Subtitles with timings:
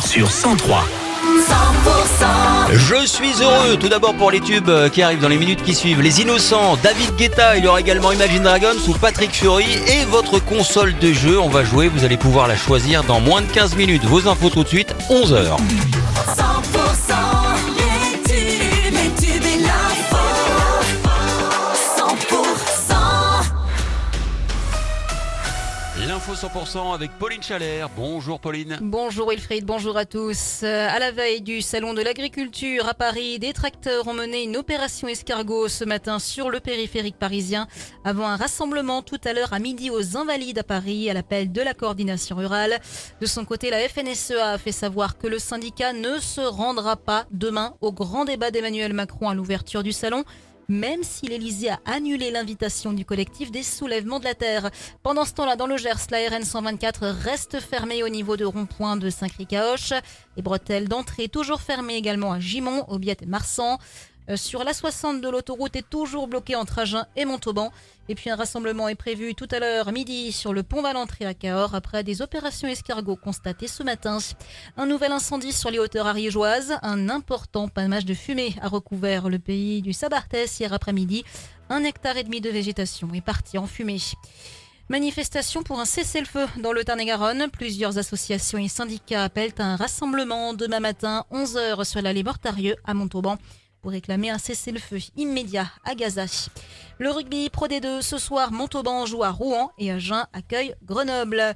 [0.00, 0.84] sur 103.
[2.72, 6.00] Je suis heureux tout d'abord pour les tubes qui arrivent dans les minutes qui suivent.
[6.00, 10.38] Les Innocents, David Guetta, il y aura également Imagine Dragons ou Patrick Fury et votre
[10.38, 11.38] console de jeu.
[11.38, 14.04] On va jouer, vous allez pouvoir la choisir dans moins de 15 minutes.
[14.04, 15.58] Vos infos tout de suite, 11h.
[26.28, 27.88] L'info 100% avec Pauline Chalère.
[27.96, 28.78] Bonjour Pauline.
[28.80, 30.60] Bonjour Wilfried, bonjour à tous.
[30.62, 34.56] Euh, À la veille du Salon de l'Agriculture à Paris, des tracteurs ont mené une
[34.56, 37.66] opération escargot ce matin sur le périphérique parisien
[38.04, 41.60] avant un rassemblement tout à l'heure à midi aux Invalides à Paris à l'appel de
[41.60, 42.78] la coordination rurale.
[43.20, 47.26] De son côté, la FNSEA a fait savoir que le syndicat ne se rendra pas
[47.32, 50.22] demain au grand débat d'Emmanuel Macron à l'ouverture du salon
[50.72, 54.70] même si l'Elysée a annulé l'invitation du collectif des soulèvements de la Terre.
[55.02, 58.96] Pendant ce temps-là, dans le Gers, la RN 124 reste fermée au niveau de rond-point
[58.96, 59.92] de Saint-Cricaoche.
[60.36, 63.78] Les bretelles d'entrée toujours fermées également à Gimont, Aubiette et Marsan.
[64.28, 67.72] Euh, Sur la 60 de l'autoroute est toujours bloquée entre Agen et Montauban.
[68.08, 71.34] Et puis un rassemblement est prévu tout à l'heure midi sur le pont Valentré à
[71.34, 74.18] Cahors après des opérations escargots constatées ce matin.
[74.76, 76.74] Un nouvel incendie sur les hauteurs ariégeoises.
[76.82, 81.24] Un important panache de fumée a recouvert le pays du Sabartès hier après-midi.
[81.68, 84.00] Un hectare et demi de végétation est parti en fumée.
[84.88, 87.48] Manifestation pour un cessez-le-feu dans le Tarn-et-Garonne.
[87.50, 92.92] Plusieurs associations et syndicats appellent à un rassemblement demain matin, 11h, sur l'allée Mortarieux à
[92.92, 93.38] Montauban
[93.82, 96.24] pour réclamer un cessez-le-feu immédiat à Gaza.
[96.98, 101.54] Le rugby Pro D2 ce soir, Montauban joue à Rouen et Agen accueille Grenoble.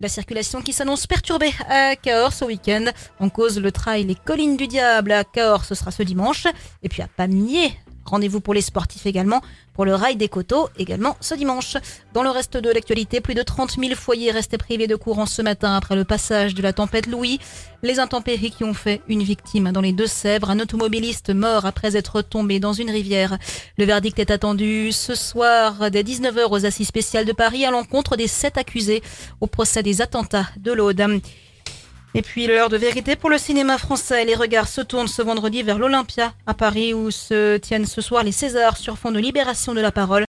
[0.00, 2.84] La circulation qui s'annonce perturbée à Cahors ce week-end.
[3.18, 6.46] En cause le trail Les Collines du Diable à Cahors, ce sera ce dimanche.
[6.82, 7.72] Et puis à Pamiers,
[8.04, 9.40] rendez-vous pour les sportifs également,
[9.72, 11.76] pour le rail des coteaux également ce dimanche.
[12.12, 15.42] Dans le reste de l'actualité, plus de 30 000 foyers restés privés de courant ce
[15.42, 17.40] matin après le passage de la tempête Louis.
[17.82, 22.22] Les intempéries qui ont fait une victime dans les Deux-Sèvres, un automobiliste mort après être
[22.22, 23.38] tombé dans une rivière.
[23.76, 28.16] Le verdict est attendu ce soir dès 19h aux assises spéciales de Paris à l'encontre
[28.16, 29.02] des sept accusés
[29.40, 31.20] au procès des attentats de l'Aude.
[32.16, 34.24] Et puis l'heure de vérité pour le cinéma français.
[34.24, 38.22] Les regards se tournent ce vendredi vers l'Olympia à Paris où se tiennent ce soir
[38.22, 40.22] les Césars sur fond de libération de la parole.